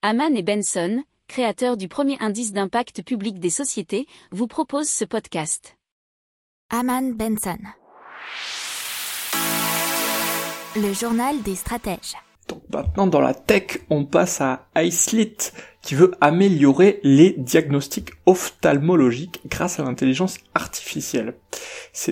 [0.00, 5.76] Haman et Benson, créateurs du premier indice d'impact public des sociétés, vous proposent ce podcast.
[6.70, 7.58] Haman Benson.
[10.76, 12.14] Le journal des stratèges.
[12.46, 15.36] Donc maintenant dans la tech, on passe à iSlit
[15.82, 21.34] qui veut améliorer les diagnostics ophtalmologiques grâce à l'intelligence artificielle.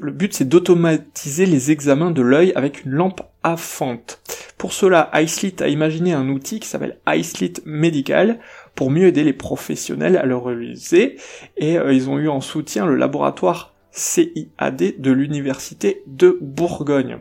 [0.00, 4.20] Le but c'est d'automatiser les examens de l'œil avec une lampe à fente.
[4.58, 8.40] Pour cela, iSlit a imaginé un outil qui s'appelle iSlit Medical
[8.74, 11.16] pour mieux aider les professionnels à le réaliser
[11.56, 17.18] et euh, ils ont eu en soutien le laboratoire CIAD de l'université de Bourgogne.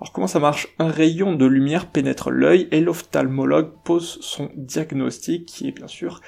[0.00, 0.68] Alors comment ça marche?
[0.78, 6.20] Un rayon de lumière pénètre l'œil et l'ophtalmologue pose son diagnostic qui est bien sûr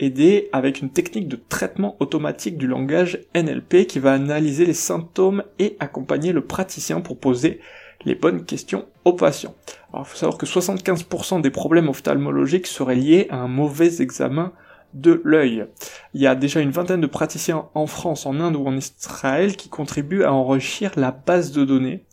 [0.00, 5.42] aidé avec une technique de traitement automatique du langage NLP qui va analyser les symptômes
[5.58, 7.60] et accompagner le praticien pour poser
[8.04, 9.54] les bonnes questions aux patients.
[9.92, 14.52] Alors il faut savoir que 75% des problèmes ophtalmologiques seraient liés à un mauvais examen
[14.94, 15.66] de l'œil.
[16.14, 19.56] Il y a déjà une vingtaine de praticiens en France, en Inde ou en Israël
[19.56, 22.04] qui contribuent à enrichir la base de données.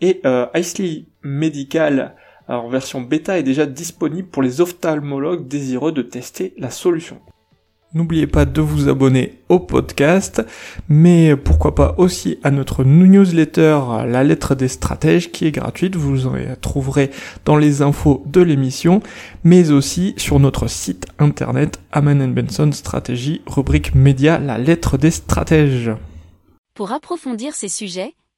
[0.00, 0.46] Et euh,
[1.22, 2.14] Medical
[2.48, 7.20] en version bêta est déjà disponible pour les ophtalmologues désireux de tester la solution.
[7.94, 10.44] N'oubliez pas de vous abonner au podcast,
[10.88, 16.26] mais pourquoi pas aussi à notre newsletter La lettre des stratèges qui est gratuite, vous
[16.26, 17.10] en trouverez
[17.44, 19.00] dans les infos de l'émission,
[19.44, 25.92] mais aussi sur notre site internet Aman Benson Stratégie, rubrique média La lettre des stratèges.
[26.74, 28.14] Pour approfondir ces sujets,